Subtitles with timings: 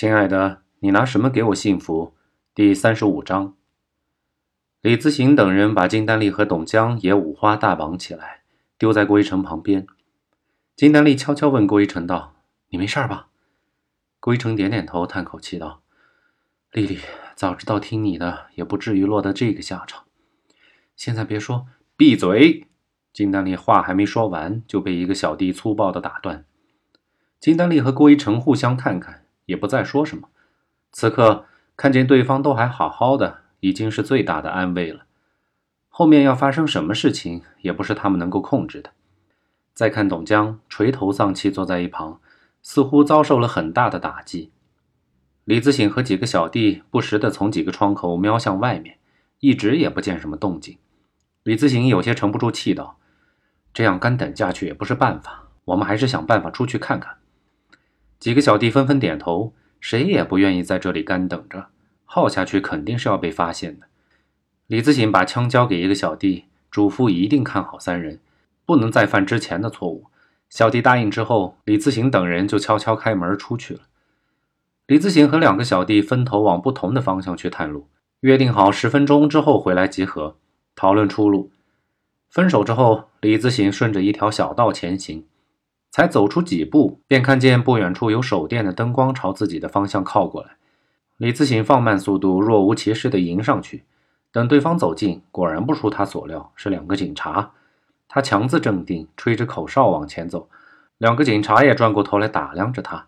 [0.00, 2.14] 亲爱的，你拿什么给我幸福？
[2.54, 3.54] 第三十五章。
[4.80, 8.40] 李自行等人把金丹丽和董江也五花大绑起来，
[8.78, 9.86] 丢在郭一成旁边。
[10.74, 12.36] 金丹丽悄悄问郭一成道
[12.72, 13.28] ：“你没事吧？”
[14.20, 15.82] 郭一成点点头，叹口气道
[16.72, 17.00] ：“丽丽，
[17.34, 20.04] 早知道听你的，也不至于落得这个下场。
[20.96, 21.66] 现在别说，
[21.98, 22.66] 闭嘴！”
[23.12, 26.46] 金丹丽话还没说完，就被一个小弟粗暴的打断。
[27.38, 29.19] 金丹丽和郭一成互相看看，
[29.50, 30.28] 也不再说什么。
[30.90, 31.44] 此刻
[31.76, 33.40] 看见对方都还好好的。
[33.60, 35.04] 已经是最大的安慰了。
[35.90, 38.92] 后面要发生什么事情，也不是他们能够控制的。
[39.74, 42.22] 再看董江垂头丧气坐在一旁，
[42.62, 44.50] 似乎遭受了很大的打击。
[45.44, 48.96] 李自省和几个小弟不时地从几个窗口瞄向外面，
[49.40, 50.78] 一直也不见什么动静。
[51.42, 52.96] 李自省有些沉不住气道
[53.74, 57.18] ：“这样干等下去也不是办法，我们还是想办法出去看看。”
[58.20, 61.68] 几个小弟纷纷点头，谁也不愿意在这里干等着。
[62.04, 63.86] 耗下去肯定是要被发现的。
[64.66, 68.20] 李自省把枪交给一个小弟，嘱咐一定看好三人，
[68.66, 70.04] 不能再犯之前的错误。
[70.50, 73.80] 小弟答应之后，李自省等人就悄悄开门出去了。
[74.86, 77.86] 李自省和两个小弟分头往不同的方向去探路，
[78.20, 80.36] 约定好十分钟之后回来集合，
[80.74, 81.50] 讨论出路。
[82.28, 85.24] 分手之后，李自省顺着一条小道前行，
[85.90, 90.50] 才走出几步，便看见不远处有手电的灯光朝自己的方向靠过来。
[91.16, 93.84] 李自省放慢速度，若无其事地迎上去。
[94.32, 97.50] 等对方走近，果然不出他所料，是两个警察。
[98.08, 100.48] 他强自镇定，吹着口哨往前走。
[100.98, 103.06] 两个警察也转过头来打量着他。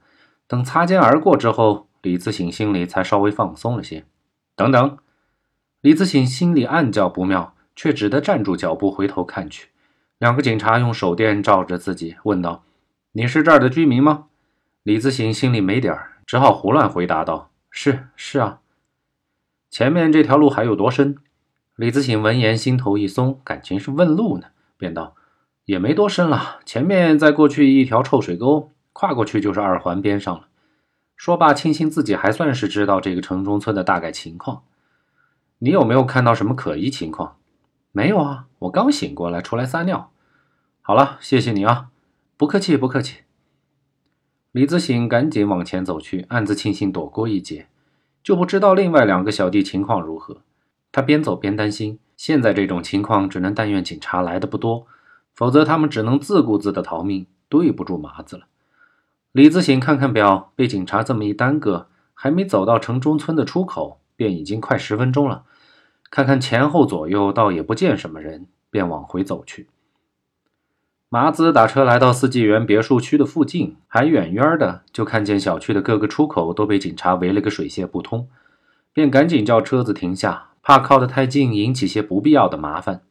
[0.48, 4.04] 等擦肩而过之后，李自省心里才稍微放松了些。
[4.56, 4.98] 等等，
[5.80, 9.68] 李自省心里暗叫不妙，却只得站住脚步，回头看去。
[10.18, 12.62] 两个警察用手电照着自己，问道
[13.12, 14.26] ：“你是这儿的居民吗？”
[14.82, 17.50] 李自省心里没底儿，只好胡乱回答道。
[17.70, 18.60] 是是啊，
[19.70, 21.16] 前面这条路还有多深？
[21.76, 25.14] 李自省闻言心头一松，感情是问路呢，便道
[25.64, 30.48] ：“也没多深了，前面再过去一条臭水沟，跨过去就是二环边上了。”
[31.16, 34.64] 说罢，庆幸自己还算是知道这个城中村的大概情况。
[35.60, 37.36] 你有没有看到什么可疑情况？
[37.92, 40.10] 没有啊，我刚醒过来，出来撒尿。
[40.80, 41.90] 好了，谢谢你啊，
[42.42, 43.18] 不客气，不客气。
[44.50, 47.68] 李自省赶紧往前走去，暗自庆幸躲过一劫，
[48.20, 50.38] 就不知道另外两个小弟情况如何。
[50.90, 54.88] 他边走边担心，现在这种情况，只能但愿警察来的不多，
[55.32, 58.48] 否则他们只能自顾自的逃命，对不住麻子了。
[59.30, 65.44] 李自省看看表，被警察这么一耽搁，还没走到城中村的出口，便已经快十分钟了。
[66.10, 69.68] 看看前后左右，倒也不见什么人，便往回走去。
[71.12, 78.30] 麻子打车来到四季园别墅区的附近，还远远的就看见小区的各个出口都被警察围了个水泄不通，
[78.94, 83.02] 便赶紧叫车子停下，怕靠得太近引起些不必要的麻烦。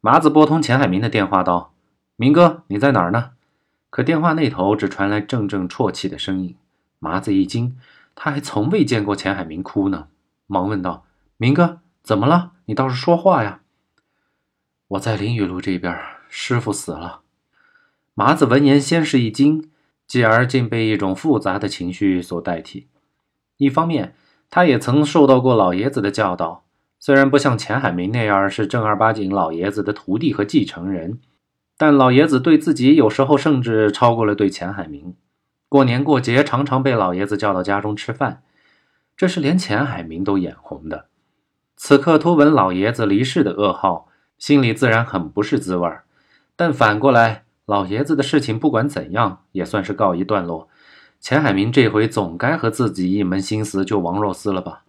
[0.00, 1.72] 麻子拨通钱海明的电话道
[2.18, 3.30] ：“明哥，你在哪儿呢？”
[3.90, 6.56] 可电话那头只传来阵阵啜泣的声音。
[6.98, 7.78] 麻子一惊，
[8.16, 10.08] 他还从未见过钱海明哭呢，
[10.48, 11.04] 忙问道
[11.38, 12.54] ：“明哥，怎么了？
[12.64, 13.60] 你倒是说话呀！”
[14.88, 15.96] 我在林雨路这边。
[16.28, 17.20] 师傅死了，
[18.14, 19.70] 麻子闻言先是一惊，
[20.06, 22.88] 继而竟被一种复杂的情绪所代替。
[23.56, 24.14] 一方面，
[24.50, 26.64] 他也曾受到过老爷子的教导，
[26.98, 31.18] 虽然不像钱海明那样是正儿八经老爷子的徒弟和继承人，
[31.76, 35.14] 但老爷子对自己有时候甚至超过了对钱海明。
[35.68, 38.42] 过年过节常常被老爷子叫到家中吃饭，
[39.16, 41.06] 这是连钱海明都眼红的。
[41.76, 46.04] 此刻突闻老爷子离世的噩耗，心里自然很不是滋味儿。
[46.58, 50.68] 但反过来，老爷子的事情不管怎样也算是告一段落。
[51.20, 54.82] 钱海明这回总该和自己一门心思救王若思了吧？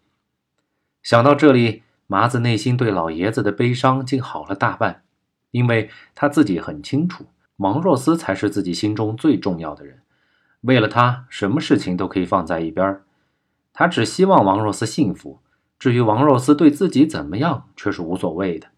[1.03, 5.03] 想到这里，麻子内心对老爷子的悲伤竟好了大半，
[5.51, 9.99] 因为他自己很清楚，王若思才是自己心中最重要的人。
[10.61, 12.99] 为了他，什么事情都可以放在一边
[13.71, 15.39] 他只希望王若思幸福，
[15.77, 18.69] 至于王若思对自己怎么样，却是无所谓的。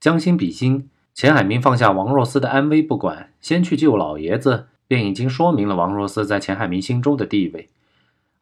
[0.00, 0.88] 将心比心。
[1.14, 7.68] 钱海明放下王若思的安危不管，先去救老爷子，便已经说明了王若思在钱海明心中的地位。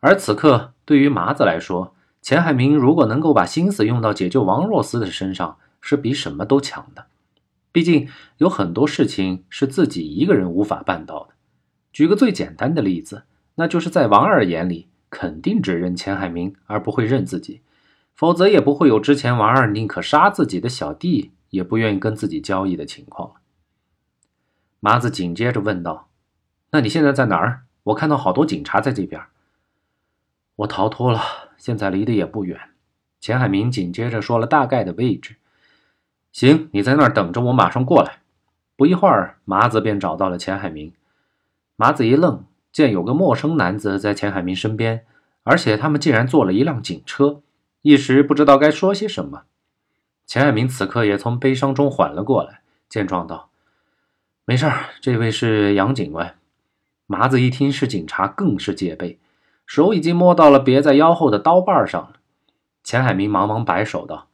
[0.01, 7.07] 而此刻，对于麻子来说，钱海明如果能够把心思用到解救王若思的身上，是比什么都强的。
[7.73, 11.29] 毕竟有很多事情是自己一个人无法办到的。
[11.93, 13.25] 举个最简单的例子，
[13.57, 17.63] 那就是在王二眼里，肯定只认钱海明，而不会认自己，
[18.15, 21.33] 否则也不会有之前王二宁可杀自己的小弟。
[21.51, 23.33] 也不愿意跟自己交易的情况
[24.81, 26.09] 麻子紧接着问道
[26.71, 27.65] ：“那你现在在哪儿？
[27.85, 29.21] 我看到好多警察在这边。
[30.57, 31.21] 我逃脱了，
[31.57, 32.61] 现在离得也不远。
[33.21, 35.37] 钱海明紧接着说了大概的位置。
[36.31, 38.21] 行，你在那儿等着，我马上过来。
[38.77, 40.93] 不一会儿，麻子便找到了钱海明。
[41.75, 45.05] 麻子一愣，见有个陌生男子在钱海明身边，
[45.43, 47.43] 而且他们竟然坐了一辆警车，
[47.83, 49.45] 一时不知道该说些什么。
[50.29, 53.49] 钱海明此刻也从悲伤中缓了过来，见状道
[54.45, 56.37] ：“没事儿，这位是杨警官。”
[57.09, 59.19] 麻子一听是警察，更是戒备，
[59.65, 62.17] 手已经摸到了别在腰后的刀把上了。
[62.85, 64.29] 钱海明忙忙摆手道。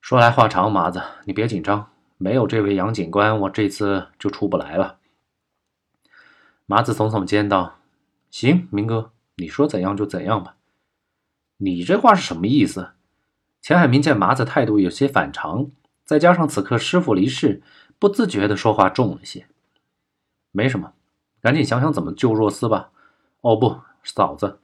[0.00, 1.90] 说来话长，麻子，你别紧张。
[2.18, 4.98] 没有这位杨警官，我这次就出不来了。
[6.66, 7.76] 麻子耸耸肩道
[8.32, 10.56] ：“行，明哥，你说怎样就怎样吧。”
[11.58, 12.90] 你这话是什么意思？
[13.64, 15.70] 钱海明见麻子态度有些反常，
[16.04, 17.62] 再加上此刻师傅离世，
[17.98, 19.46] 不自觉的说话重了些。
[20.52, 20.92] 没什么，
[21.40, 22.90] 赶紧想想怎么救若思吧。
[23.40, 24.58] 哦，不，嫂子。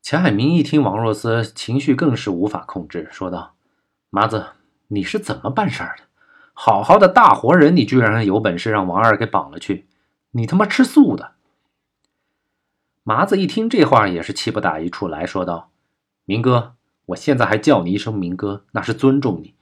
[0.00, 3.56] 钱海明一听王若思，情绪更是无法控制，说道。
[4.08, 4.46] 麻子，
[4.88, 6.04] 你是怎么办事儿的？
[6.54, 9.86] 好好的大活人，你居然有本事让王二给绑了去？
[10.30, 11.32] 你他妈吃素的！
[13.02, 15.70] 麻子一听这话，也是气不打一处来，说道
[16.24, 16.75] ：“明哥，
[17.06, 19.54] 我现在还叫你一声明哥，那是尊重你。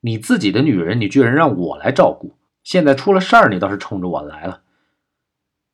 [0.00, 4.62] 你自己的女人，你居然让我来照顾，现在出了事儿，你倒是冲着我来了。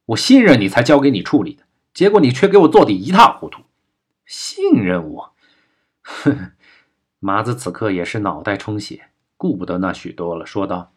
[0.07, 3.63] 我信任你才交给你处理的，结果你却给我做的一塌糊涂。
[4.25, 5.35] 信任我？
[6.03, 6.53] 哼！”
[7.19, 10.93] 麻子此刻也是脑袋充血，顾不得那许多了，说道：“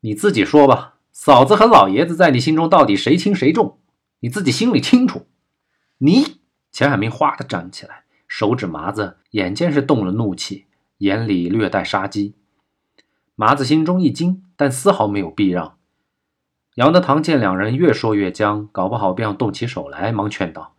[0.00, 3.78] 你自己说吧，嫂子和老爷子在你心中到底谁轻谁重？
[4.20, 5.26] 你自己心里清楚。”
[5.98, 6.40] 你
[6.72, 10.66] 钱海明哗的站起来，手指麻子，眼见是动了怒气，
[10.98, 12.34] 眼里略带杀机。
[13.34, 15.76] 麻子心中一惊，但丝毫没有避让。
[16.76, 20.74] 杨德堂见两人越说越僵，搞不好便要动起手来，忙劝道：“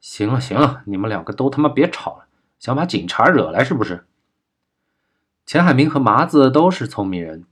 [0.00, 2.26] 行了行了，你们两个都他妈别吵了。”
[2.60, 4.04] 想把警察惹来是不是？
[5.46, 7.46] 钱海明和麻子都是聪明人，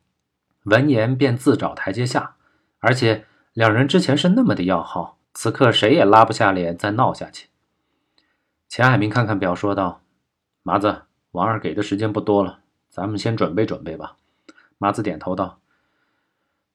[0.65, 2.35] 闻言便自找台阶下。
[2.79, 3.25] 而且
[3.55, 7.49] 两人之前是那么的要好，此刻谁也拉不下脸再闹下去。
[8.69, 10.03] 钱海明看看表，说道
[10.63, 12.61] ：“麻子，王二给的时间不多了，
[12.91, 14.17] 咱们先准备准备吧。”
[14.77, 15.59] 麻子点头道：“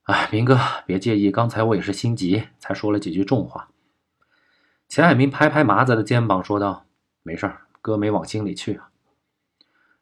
[0.04, 3.70] 哎，明哥，别介意，刚才我也是心急，才说了几句重话。”
[4.90, 6.86] 钱海明拍拍麻子的肩膀，说道
[7.24, 8.90] ：“没事儿。”哥没往心里去啊。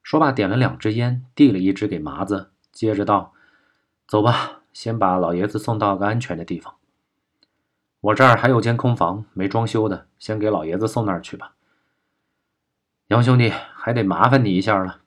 [0.03, 3.33] 说罢，点了两支烟，递了一支给麻子，接着道
[4.07, 6.75] ：“走吧，先把老爷子送到个安全的地方。
[7.99, 11.55] 我这儿还有间空房没装修的，先给老爷子送那儿去吧。”
[13.11, 15.00] 杨兄弟，还得麻烦你一下了。